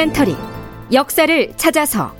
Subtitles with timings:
[0.00, 0.34] 다큐멘터리.
[0.92, 2.14] 역사를 찾아서.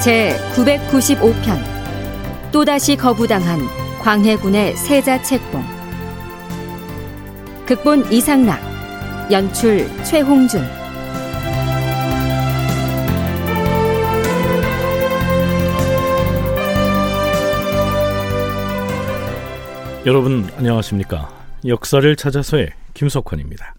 [0.00, 1.60] 제 995편.
[2.52, 3.58] 또다시 거부당한
[4.02, 5.64] 광해군의 세자 책봉.
[7.66, 8.60] 극본 이상락.
[9.32, 10.81] 연출 최홍준
[20.04, 21.30] 여러분 안녕하십니까?
[21.64, 23.76] 역사를 찾아서의 김석환입니다.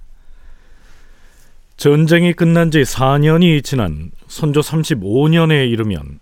[1.76, 6.20] 전쟁이 끝난 지 4년이 지난 선조 35년에 이르면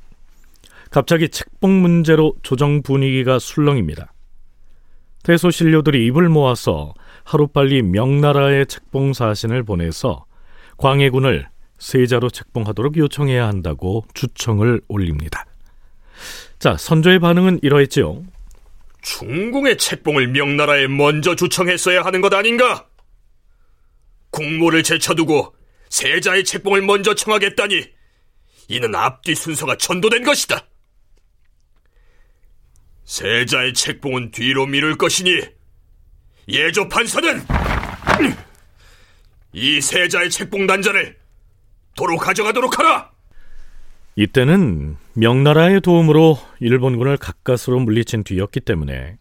[0.89, 4.11] 갑자기 책봉 문제로 조정 분위기가 술렁입니다.
[5.21, 10.25] 대소신료들이 입을 모아서 하루빨리 명나라의 책봉 사신을 보내서
[10.77, 15.45] 광해군을 세자로 책봉하도록 요청해야 한다고 주청을 올립니다.
[16.57, 18.23] 자, 선조의 반응은 이러했지요.
[19.01, 22.87] 중궁의 책봉을 명나라에 먼저 주청했어야 하는 것 아닌가?
[24.29, 25.55] 국모를 제쳐두고
[25.89, 27.91] 세자의 책봉을 먼저 청하겠다니
[28.69, 30.65] 이는 앞뒤 순서가 전도된 것이다.
[33.03, 35.41] 세자의 책봉은 뒤로 미룰 것이니
[36.47, 37.45] 예조 판사는
[39.53, 41.17] 이 세자의 책봉 단자를
[41.95, 43.11] 도로 가져가도록 하라.
[44.15, 49.17] 이때는 명나라의 도움으로 일본군을 가까스로 물리친 뒤였기 때문에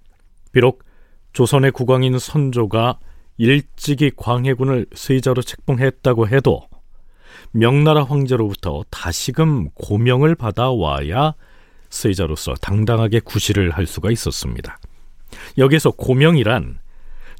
[0.52, 0.84] 비록
[1.32, 2.98] 조선의 국왕인 선조가
[3.38, 6.68] 일찍이 광해군을 세자로 책봉했다고 해도
[7.52, 11.34] 명나라 황제로부터 다시금 고명을 받아와야
[11.88, 14.78] 세자로서 당당하게 구실을 할 수가 있었습니다.
[15.58, 16.78] 여기서 고명이란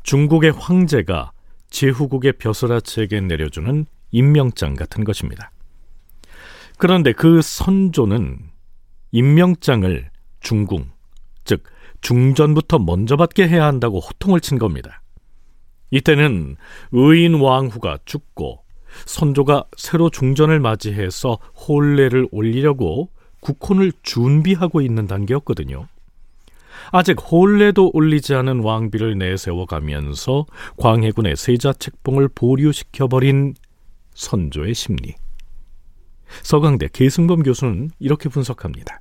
[0.03, 1.31] 중국의 황제가
[1.71, 5.53] 제후국의 벼슬아치에게 내려주는 임명장 같은 것입니다.
[6.81, 8.39] 그런데 그 선조는
[9.13, 10.11] 임명장을
[10.41, 10.91] 중궁,
[11.45, 11.63] 즉
[12.01, 15.03] 중전부터 먼저 받게 해야 한다고 호통을 친 겁니다.
[15.91, 16.57] 이때는
[16.93, 18.65] 의인 왕후가 죽고
[19.05, 21.35] 선조가 새로 중전을 맞이해서
[21.69, 23.11] 혼례를 올리려고
[23.41, 25.87] 국혼을 준비하고 있는 단계였거든요.
[26.93, 30.47] 아직 혼례도 올리지 않은 왕비를 내세워 가면서
[30.79, 33.53] 광해군의 세자 책봉을 보류시켜버린
[34.15, 35.15] 선조의 심리.
[36.43, 39.01] 서강대 계승범 교수는 이렇게 분석합니다.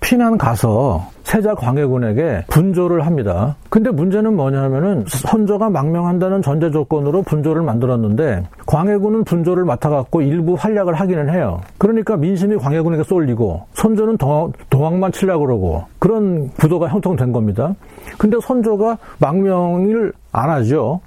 [0.00, 3.56] 피난 가서 세자 광해군에게 분조를 합니다.
[3.68, 11.30] 근데 문제는 뭐냐면은 선조가 망명한다는 전제 조건으로 분조를 만들었는데 광해군은 분조를 맡아갖고 일부 활약을 하기는
[11.30, 11.60] 해요.
[11.78, 17.74] 그러니까 민심이 광해군에게 쏠리고 선조는 동, 동학만 치려고 그러고 그런 구도가 형성된 겁니다.
[18.16, 21.00] 근데 선조가 망명을 안 하죠.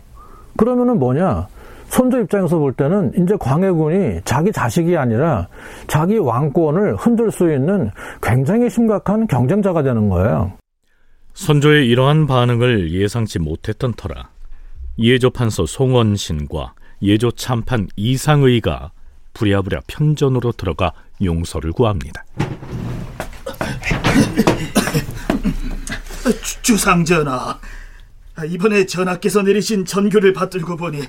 [0.58, 1.48] 그러면은 뭐냐?
[1.92, 5.50] 선조 입장에서 볼 때는 이제 광해군이 자기 자식이 아니라
[5.88, 7.92] 자기 왕권을 흔들 수 있는
[8.22, 10.54] 굉장히 심각한 경쟁자가 되는 거예요.
[11.34, 14.30] 선조의 이러한 반응을 예상치 못했던 터라
[15.00, 18.92] 예조 판서 송원신과 예조 참판 이상의가
[19.34, 22.24] 부랴부랴 편전으로 들어가 용서를 구합니다.
[26.62, 27.60] 주상 전하,
[28.48, 31.02] 이번에 전하께서 내리신 전교를 받들고 보니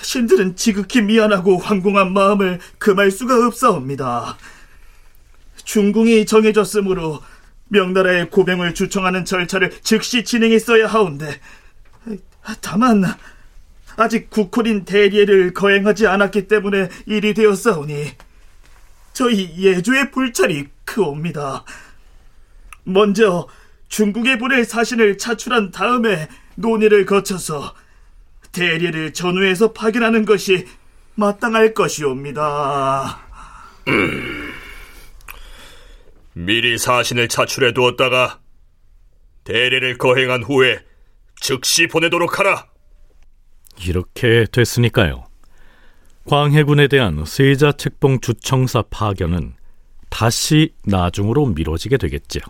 [0.00, 4.36] 신들은 지극히 미안하고 황공한 마음을 금할 수가 없사옵니다.
[5.64, 7.22] 중궁이 정해졌으므로
[7.68, 11.40] 명나라의 고병을 주청하는 절차를 즉시 진행했어야 하온데
[12.60, 13.04] 다만
[13.96, 18.12] 아직 국호린 대리를 거행하지 않았기 때문에 일이 되었사오니
[19.12, 21.64] 저희 예조의 불찰이 크옵니다.
[22.82, 23.48] 먼저
[23.88, 27.74] 중국에 보낼 사신을 차출한 다음에 논의를 거쳐서
[28.54, 30.66] 대리를 전후에서 파견하는 것이
[31.16, 33.20] 마땅할 것이옵니다.
[33.88, 34.52] 음,
[36.32, 38.40] 미리 사신을 차출해 두었다가
[39.44, 40.80] 대리를 거행한 후에
[41.40, 42.66] 즉시 보내도록 하라.
[43.86, 45.26] 이렇게 됐으니까요.
[46.26, 49.54] 광해군에 대한 세자 책봉 주청사 파견은
[50.08, 52.40] 다시 나중으로 미뤄지게 되겠죠.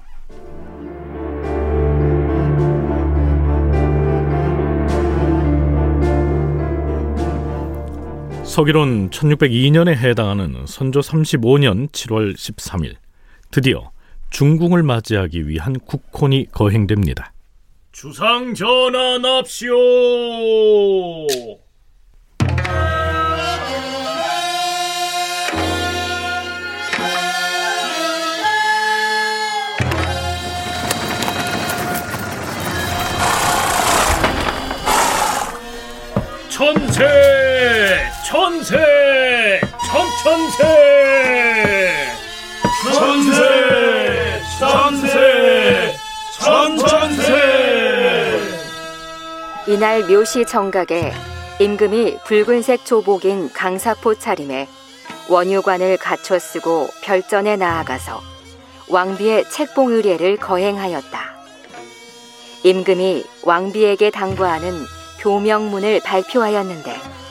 [8.54, 12.94] 서기론 1602년에 해당하는 선조 35년 7월 13일
[13.50, 13.90] 드디어
[14.30, 17.32] 중궁을 맞이하기 위한 국혼이 거행됩니다.
[17.90, 19.74] 주상 전하 납시오.
[36.48, 37.43] 천세
[38.34, 39.60] 천세!
[39.86, 40.58] 천천세!
[42.92, 44.42] 천세!
[44.58, 45.96] 천세!
[46.40, 47.32] 천천세!
[49.68, 51.12] 이날 묘시 정각에
[51.60, 54.66] 임금이 붉은색 조복인 강사포 차림에
[55.28, 58.20] 원유관을 갖춰 쓰고 별전에 나아가서
[58.88, 61.20] 왕비의 책봉 의례를 거행하였다.
[62.64, 64.86] 임금이 왕비에게 당부하는
[65.20, 67.23] 교명문을 발표하였는데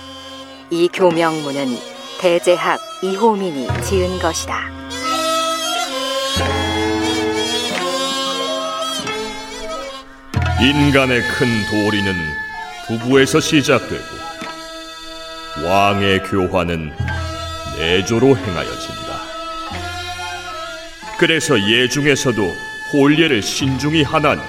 [0.69, 1.77] 이 교명문은
[2.19, 4.71] 대제학 이호민이 지은 것이다.
[10.62, 12.13] 인간의 큰 도리는
[12.88, 14.04] 부부에서 시작되고
[15.65, 16.94] 왕의 교화는
[17.77, 19.04] 내조로 행하여진다.
[21.19, 22.42] 그래서 예 중에서도
[22.94, 24.42] 홀예를 신중히 하나니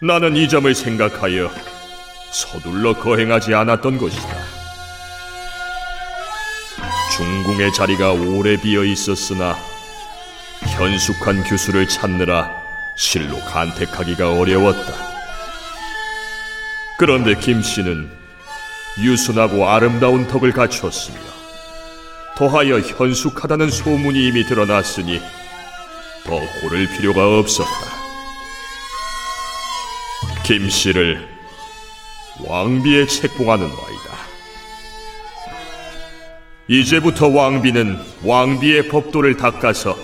[0.00, 1.50] 나는 이 점을 생각하여
[2.30, 4.57] 서둘러 거행하지 않았던 것이다.
[7.48, 9.56] 중궁의 자리가 오래 비어 있었으나
[10.76, 12.54] 현숙한 교수를 찾느라
[12.94, 14.92] 실로 간택하기가 어려웠다.
[16.98, 18.10] 그런데 김 씨는
[19.00, 21.18] 유순하고 아름다운 덕을 갖추었으며
[22.36, 25.18] 더하여 현숙하다는 소문이 이미 드러났으니
[26.24, 27.70] 더 고를 필요가 없었다.
[30.44, 31.26] 김 씨를
[32.44, 34.07] 왕비에 책봉하는 바이다.
[36.70, 39.96] 이제부터 왕비는 왕비의 법도를 닦아서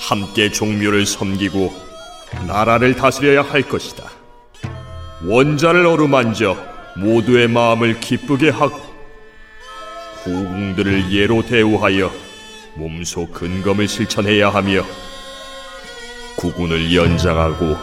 [0.00, 1.74] 함께 종묘를 섬기고
[2.46, 4.04] 나라를 다스려야 할 것이다.
[5.26, 6.56] 원자를 어루만져
[6.96, 8.80] 모두의 마음을 기쁘게 하고
[10.24, 12.10] 후궁들을 예로 대우하여
[12.76, 14.82] 몸소 근검을 실천해야 하며
[16.36, 17.76] 구군을 연장하고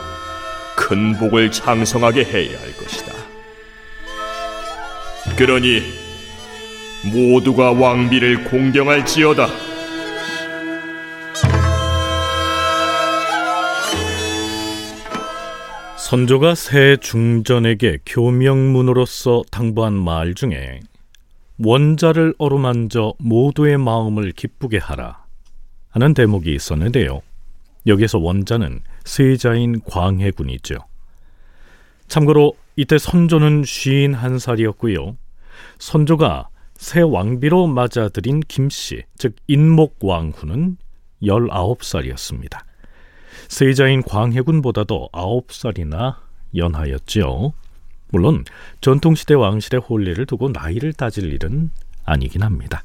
[0.76, 3.14] 큰 복을 창성하게 해야 할 것이다.
[5.36, 6.05] 그러니
[7.12, 9.48] 모두가 왕비를 공경할지어다.
[15.98, 20.80] 선조가 새 중전에게 교명문으로서 당부한 말 중에
[21.58, 25.24] 원자를 어루만져 모두의 마음을 기쁘게 하라
[25.90, 27.22] 하는 대목이 있었는데요.
[27.88, 30.76] 여기서 원자는 세자인 광해군이죠.
[32.08, 35.16] 참고로 이때 선조는 51살이었고요.
[35.80, 40.78] 선조가 새 왕비로 맞아들인 김씨, 즉 인목왕후는
[41.24, 42.60] 19살이었습니다.
[43.48, 46.16] 세자인 광해군보다도 9살이나
[46.56, 47.54] 연하였지요.
[48.10, 48.44] 물론
[48.82, 51.72] 전통시대 왕실의 혼례를 두고 나이를 따질 일은
[52.04, 52.84] 아니긴 합니다.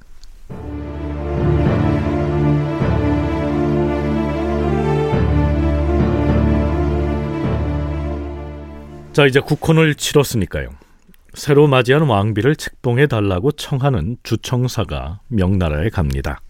[9.12, 10.70] 자 이제 국혼을 치렀으니까요.
[11.34, 16.40] 새로 맞이한 왕비를 책봉해 달라고 청하는 주청사가 명나라에 갑니다.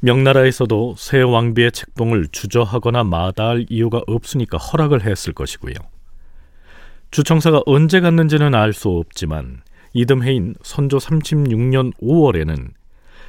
[0.00, 5.74] 명나라에서도 새 왕비의 책봉을 주저하거나 마다할 이유가 없으니까 허락을 했을 것이고요.
[7.10, 9.62] 주청사가 언제 갔는지는 알 수 없지만
[9.92, 12.70] 이듬해인 선조 36년 5월에는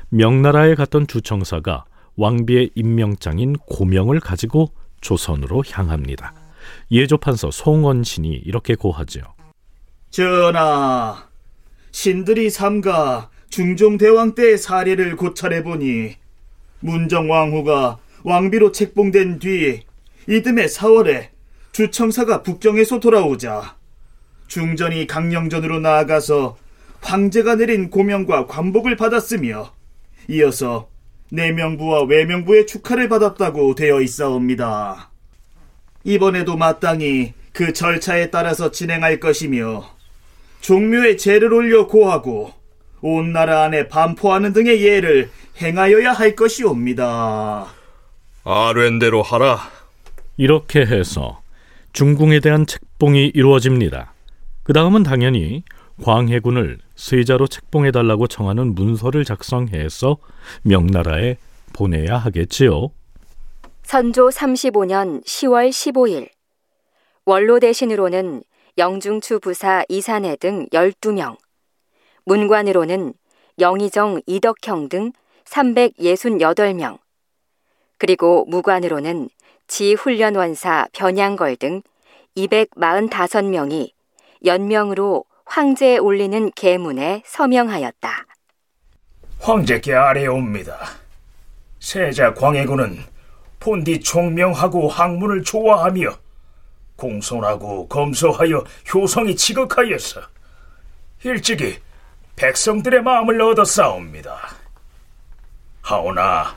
[0.09, 1.85] 명나라에 갔던 주청사가
[2.15, 4.71] 왕비의 임명장인 고명을 가지고
[5.01, 6.33] 조선으로 향합니다.
[6.91, 9.21] 예조판서 송원신이 이렇게 고하죠.
[10.13, 11.27] 전하,
[11.89, 16.17] 신들이 삼가 중종대왕 때의 사례를 고찰해 보니
[16.81, 19.81] 문정왕후가 왕비로 책봉된 뒤
[20.29, 21.29] 이듬해 4월에
[21.71, 23.75] 주청사가 북경에서 돌아오자
[24.45, 26.57] 중전이 강령전으로 나아가서
[27.01, 29.73] 황제가 내린 고명과 관복을 받았으며
[30.27, 30.89] 이어서
[31.31, 35.09] 내명부와 외명부의 축하를 받았다고 되어 있사옵니다.
[36.03, 40.02] 이번에도 마땅히 그 절차에 따라서 진행할 것이며
[40.63, 42.53] 종묘에 제를 올려 고하고
[43.01, 45.29] 온 나라 안에 반포하는 등의 예를
[45.61, 47.67] 행하여야 할 것이옵니다.
[48.45, 49.59] 아랜대로 하라.
[50.37, 51.41] 이렇게 해서
[51.91, 54.13] 중궁에 대한 책봉이 이루어집니다.
[54.63, 55.63] 그 다음은 당연히
[56.01, 60.17] 광해군을 세자로 책봉해달라고 청하는 문서를 작성해서
[60.63, 61.35] 명나라에
[61.73, 62.89] 보내야 하겠지요.
[63.83, 66.29] 선조 35년 10월 15일
[67.25, 68.43] 원로 대신으로는
[68.77, 71.37] 영중추 부사 이산해 등 12명,
[72.25, 73.13] 문관으로는
[73.59, 75.11] 영의정 이덕형 등
[75.45, 76.97] 368명,
[77.99, 79.29] 그리고 무관으로는
[79.67, 81.83] 지훈련원사 변양걸 등
[82.35, 83.91] 245명이
[84.43, 88.25] 연명으로 황제에 올리는 계문에 서명하였다.
[89.39, 90.79] 황제께 아뢰옵니다.
[91.79, 92.97] 세자 광해군은
[93.59, 96.22] 본디 총명하고 학문을 좋아하며
[97.03, 100.21] 공손하고 검소하여 효성이 지극하여서
[101.23, 101.77] 일찍이
[102.37, 104.39] 백성들의 마음을 얻어싸웁니다.
[105.81, 106.55] 하오나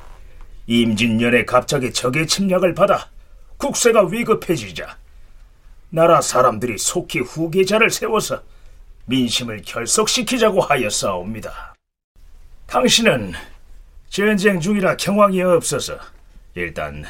[0.68, 3.08] 임진년에 갑자기 적의 침략을 받아
[3.56, 4.96] 국세가 위급해지자
[5.90, 8.42] 나라 사람들이 속히 후계자를 세워서
[9.06, 11.74] 민심을 결속시키자고 하였사옵니다.
[12.66, 13.32] 당신은
[14.08, 15.98] 전쟁 중이라 경황이 없어서
[16.54, 17.04] 일단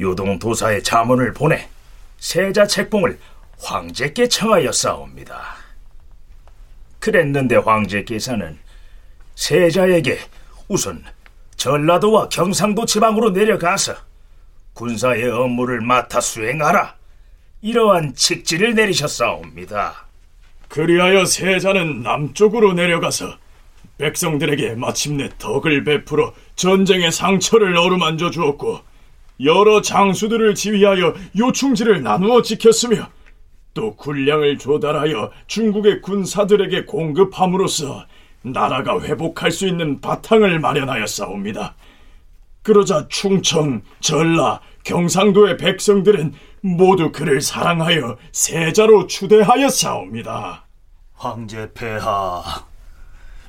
[0.00, 1.68] 요동 도사의 자문을 보내
[2.18, 3.18] 세자 책봉을
[3.60, 5.56] 황제께 청하였사옵니다.
[6.98, 8.58] 그랬는데 황제께서는
[9.34, 10.18] 세자에게
[10.68, 11.04] 우선
[11.56, 13.94] 전라도와 경상도 지방으로 내려가서
[14.74, 16.96] 군사의 업무를 맡아 수행하라.
[17.62, 20.06] 이러한 직지를 내리셨사옵니다.
[20.68, 23.36] 그리하여 세자는 남쪽으로 내려가서
[23.96, 28.80] 백성들에게 마침내 덕을 베풀어 전쟁의 상처를 어루만져 주었고
[29.40, 33.08] 여러 장수들을 지휘하여 요충지를 나누어 지켰으며
[33.74, 38.06] 또 군량을 조달하여 중국의 군사들에게 공급함으로써
[38.42, 41.74] 나라가 회복할 수 있는 바탕을 마련하였사옵니다.
[42.62, 50.66] 그러자 충청, 전라, 경상도의 백성들은 모두 그를 사랑하여 세자로 추대하였사옵니다.
[51.14, 52.42] 황제 폐하,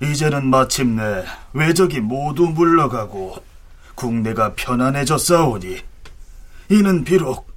[0.02, 3.49] 이제는 마침내 외적이 모두 물러가고
[4.00, 5.78] 국내가 편안해졌사오니
[6.70, 7.48] 이는 비록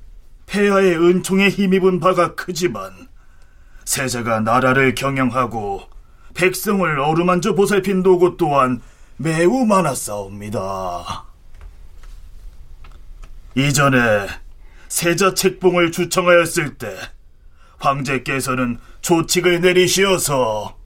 [0.47, 2.91] 폐하의 은총에 힘입은 바가 크지만
[3.85, 5.83] 세자가 나라를 경영하고
[6.35, 8.83] 백성을 어루만져 보살핀 노고 또한
[9.17, 11.27] 매우 많았사옵니다.
[13.55, 14.27] 이전에
[14.89, 16.97] 세자 책봉을 주청하였을 때
[17.79, 20.77] 황제께서는 조칙을 내리시어서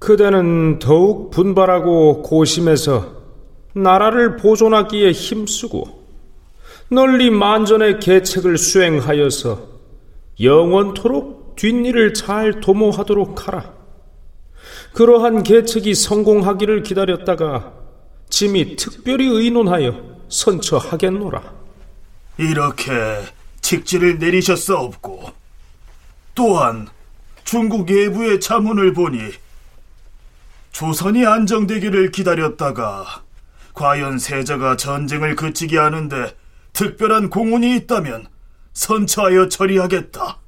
[0.00, 3.15] 그대는 더욱 분발하고 고심해서
[3.76, 6.06] 나라를 보존하기에 힘쓰고
[6.88, 9.68] 널리 만전의 계책을 수행하여서
[10.40, 13.74] 영원토록 뒷일을 잘 도모하도록 하라.
[14.94, 17.74] 그러한 계책이 성공하기를 기다렸다가
[18.30, 21.54] 짐이 특별히 의논하여 선처하겠노라.
[22.38, 22.92] 이렇게
[23.60, 25.32] 직지를 내리셨사옵고
[26.34, 26.88] 또한
[27.44, 29.18] 중국 예부의 자문을 보니
[30.72, 33.25] 조선이 안정되기를 기다렸다가
[33.76, 36.34] 과연 세자가 전쟁을 그치게 하는데
[36.72, 38.26] 특별한 공운이 있다면
[38.72, 40.38] 선처하여 처리하겠다.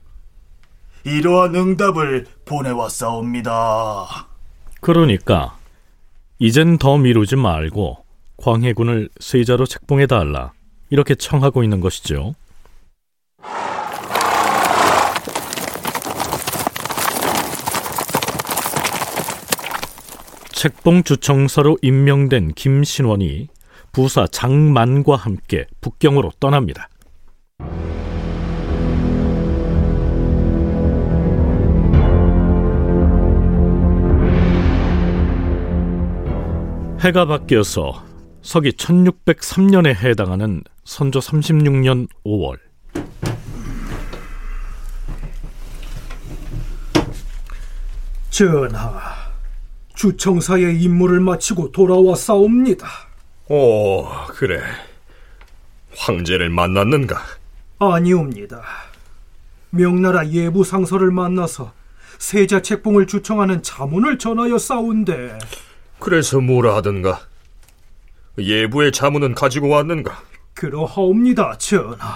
[1.04, 4.06] 이러한 응답을 보내왔사옵니다.
[4.80, 5.56] 그러니까
[6.38, 8.04] 이젠 더 미루지 말고
[8.38, 10.52] 광해군을 세자로 책봉해 달라
[10.88, 12.34] 이렇게 청하고 있는 것이죠.
[20.58, 23.46] 책봉 주청서로 임명된 김신원이
[23.92, 26.88] 부사 장만과 함께 북경으로 떠납니다.
[37.02, 38.04] 해가 바뀌어서
[38.42, 42.58] 서기 1603년에 해당하는 선조 36년 5월
[48.30, 49.27] 전하,
[49.98, 52.88] 주청사의 임무를 마치고 돌아왔사옵니다.
[53.48, 54.62] 오, 그래.
[55.96, 57.20] 황제를 만났는가?
[57.80, 58.62] 아니옵니다.
[59.70, 61.72] 명나라 예부 상서를 만나서
[62.18, 65.36] 세자 책봉을 주청하는 자문을 전하여 싸운데
[65.98, 67.22] 그래서 뭐라 하던가?
[68.38, 70.22] 예부의 자문은 가지고 왔는가?
[70.54, 72.14] 그러하옵니다, 전하.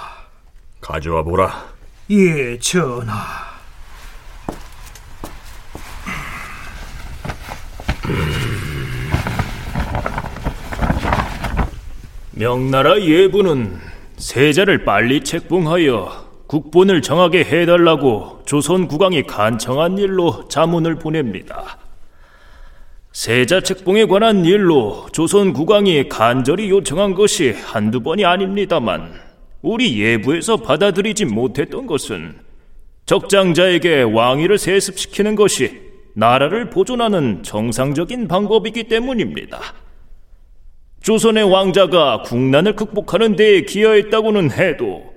[0.81, 1.67] 가져와 보라.
[2.11, 3.52] 예, 전하.
[12.43, 13.79] 명나라 예부는
[14.17, 21.79] 세자를 빨리 책봉하여 국본을 정하게 해달라고 조선 국왕이 간청한 일로 자문을 보냅니다.
[23.13, 29.13] 세자 책봉에 관한 일로 조선 국왕이 간절히 요청한 것이 한두 번이 아닙니다만
[29.61, 32.35] 우리 예부에서 받아들이지 못했던 것은
[33.07, 35.81] 적장자에게 왕위를 세습시키는 것이
[36.15, 39.61] 나라를 보존하는 정상적인 방법이기 때문입니다.
[41.03, 45.13] 조선의 왕자가 국난을 극복하는 데에 기여했다고는 해도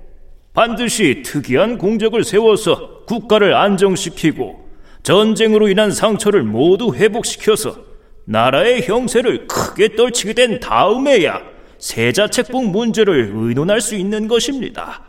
[0.53, 4.65] 반드시 특이한 공적을 세워서 국가를 안정시키고
[5.03, 7.77] 전쟁으로 인한 상처를 모두 회복시켜서
[8.25, 11.41] 나라의 형세를 크게 떨치게 된 다음에야
[11.77, 15.03] 세자 책봉 문제를 의논할 수 있는 것입니다.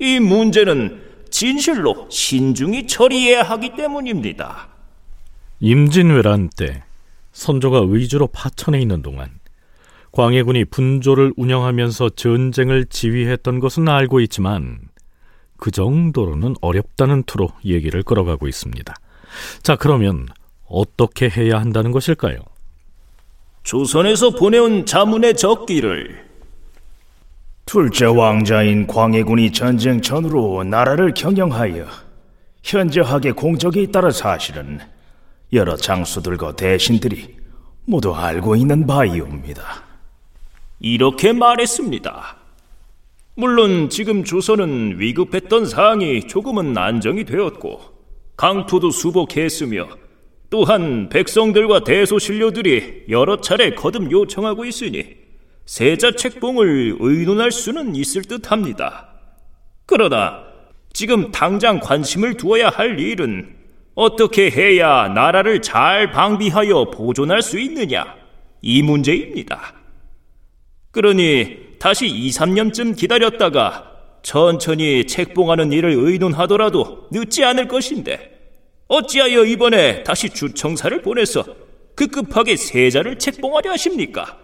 [0.00, 1.00] 이 문제는
[1.30, 4.68] 진실로 신중히 처리해야 하기 때문입니다.
[5.60, 6.82] 임진왜란 때
[7.32, 9.30] 선조가 의주로 파천에 있는 동안
[10.16, 14.78] 광해군이 분조를 운영하면서 전쟁을 지휘했던 것은 알고 있지만
[15.58, 18.94] 그 정도로는 어렵다는 투로 얘기를 끌어가고 있습니다.
[19.62, 20.26] 자, 그러면
[20.66, 22.38] 어떻게 해야 한다는 것일까요?
[23.62, 26.24] 조선에서 보내온 자문의 적기를
[27.66, 31.84] 둘째 왕자인 광해군이 전쟁 전으로 나라를 경영하여
[32.62, 34.80] 현저하게 공적에 잇따른 사실은
[35.52, 37.36] 여러 장수들과 대신들이
[37.84, 39.85] 모두 알고 있는 바이옵니다.
[40.78, 42.36] 이렇게 말했습니다.
[43.34, 47.80] 물론 지금 조선은 위급했던 사항이 조금은 안정이 되었고
[48.36, 49.88] 강토도 수복했으며
[50.48, 55.16] 또한 백성들과 대소신료들이 여러 차례 거듭 요청하고 있으니
[55.64, 59.08] 세자 책봉을 의논할 수는 있을 듯합니다.
[59.84, 60.44] 그러나
[60.92, 63.54] 지금 당장 관심을 두어야 할 일은
[63.94, 68.14] 어떻게 해야 나라를 잘 방비하여 보존할 수 있느냐
[68.62, 69.75] 이 문제입니다.
[70.96, 78.32] 그러니 다시 2, 3년쯤 기다렸다가 천천히 책봉하는 일을 의논하더라도 늦지 않을 것인데
[78.88, 81.44] 어찌하여 이번에 다시 주청사를 보내서
[81.96, 84.38] 급급하게 세자를 책봉하려 하십니까?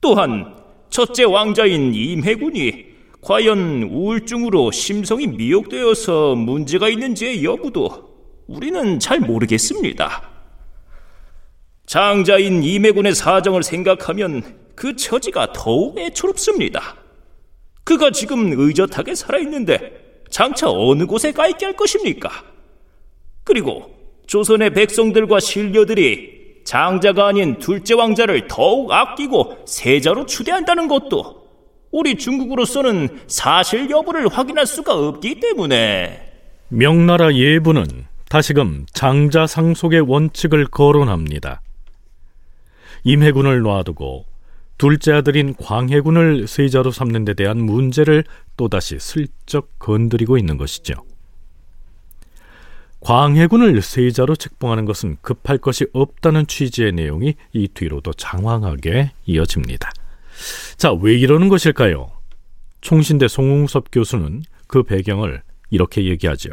[0.00, 0.56] 또한
[0.88, 2.86] 첫째 왕자인 임해군이
[3.20, 8.08] 과연 우울증으로 심성이 미혹되어서 문제가 있는지의 여부도
[8.46, 10.30] 우리는 잘 모르겠습니다.
[11.84, 16.96] 장자인 임해군의 사정을 생각하면 그 처지가 더욱 애초롭습니다.
[17.84, 22.30] 그가 지금 의젓하게 살아있는데 장차 어느 곳에 가 있게 할 것입니까?
[23.44, 23.90] 그리고
[24.26, 31.42] 조선의 백성들과 신료들이 장자가 아닌 둘째 왕자를 더욱 아끼고 세자로 추대한다는 것도
[31.90, 36.32] 우리 중국으로서는 사실 여부를 확인할 수가 없기 때문에
[36.68, 41.60] 명나라 예부는 다시금 장자 상속의 원칙을 거론합니다.
[43.04, 44.24] 임해군을 놔두고
[44.82, 48.24] 둘째 아들인 광해군을 세자로 삼는 데 대한 문제를
[48.56, 50.94] 또다시 슬쩍 건드리고 있는 것이죠.
[52.98, 59.88] 광해군을 세자로 책봉하는 것은 급할 것이 없다는 취지의 내용이 이 뒤로도 장황하게 이어집니다.
[60.78, 62.10] 자, 왜 이러는 것일까요?
[62.80, 66.50] 총신대 송웅섭 교수는 그 배경을 이렇게 얘기하죠.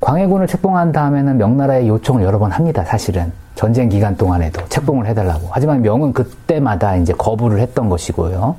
[0.00, 2.84] 광해군을 책봉한 다음에는 명나라에 요청을 여러 번 합니다.
[2.84, 5.48] 사실은 전쟁 기간 동안에도 책봉을 해달라고.
[5.50, 8.56] 하지만 명은 그때마다 이제 거부를 했던 것이고요.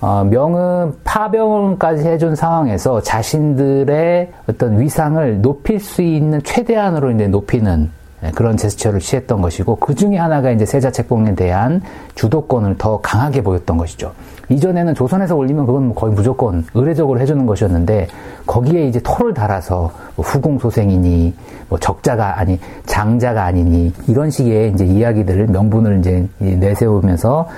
[0.00, 7.97] 어, 명은 파병까지 해준 상황에서 자신들의 어떤 위상을 높일 수 있는 최대한으로 이제 높이는 예,
[8.34, 11.80] 그런 제스처를 취했던 것이고 그 중에 하나가 이제 세자 책봉에 대한
[12.14, 14.12] 주도권을 더 강하게 보였던 것이죠.
[14.48, 18.08] 이전에는 조선에서 올리면 그건 거의 무조건 의례적으로 해주는 것이었는데
[18.46, 21.34] 거기에 이제 토를 달아서 뭐 후궁 소생이니
[21.68, 27.48] 뭐 적자가 아니 장자가 아니니 이런 식의 이제 이야기들을 명분을 이제 내세우면서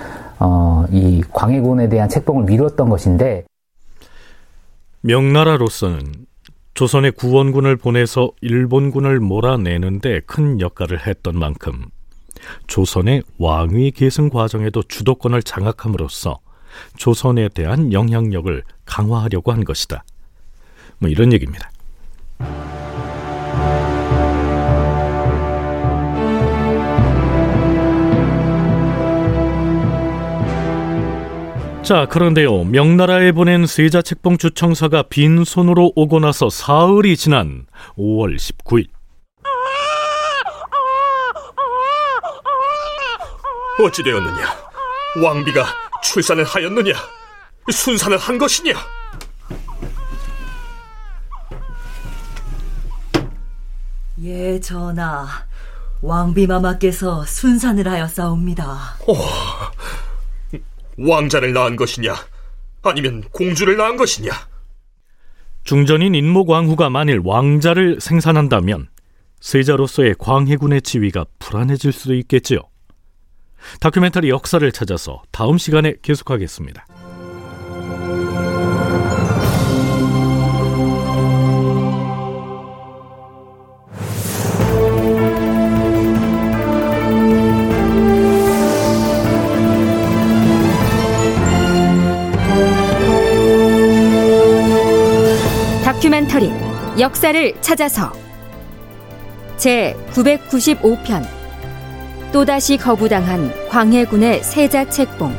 [0.41, 3.45] 어, 이 광해군에 대한 책봉을 미뤘던 것인데
[5.03, 6.01] 명나라로서는
[6.75, 11.87] 조선의 구원군을 보내서 일본군을 몰아내는데 큰 역할을 했던 만큼
[12.67, 16.41] 조선의 왕위 계승 과정에도 주도권을 장악함으로써
[16.97, 20.05] 조선에 대한 영향력을 강화하려고 한 것이다.
[20.99, 21.71] 뭐 이런 얘기입니다.
[31.91, 32.63] 자, 그런데요.
[32.63, 37.67] 명나라에 보낸 세자 책봉 주청사가 빈손으로 오고 나서 사흘이 지난
[37.99, 38.87] 5월 19일.
[43.85, 44.57] 어찌 되었느냐?
[45.21, 45.67] 왕비가
[46.05, 46.93] 출산을 하였느냐?
[47.73, 48.75] 순산을 한 것이냐?
[54.23, 55.27] 예, 전하.
[56.03, 58.79] 왕비마마께서 순산을 하였사옵니다.
[59.09, 59.17] 오,
[60.99, 62.15] 왕자를 낳은 것이냐?
[62.83, 64.31] 아니면 공주를 낳은 것이냐?
[65.65, 68.89] 중전인 인모광후가 만일 왕자를 생산한다면
[69.41, 72.61] 세자로서의 광해군의 지위가 불안해질 수도 있겠지요.
[73.81, 76.87] 다큐멘터리 역사를 찾아서 다음 시간에 계속하겠습니다.
[96.41, 96.51] 다큐멘터리
[97.01, 98.13] 역사를 찾아서
[99.59, 101.23] 제 995편
[102.33, 105.35] 또다시 거부당한 광해군의 세자 책봉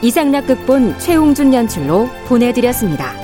[0.00, 3.17] 이상락 극본 최홍준 연출로 보내드렸습니다.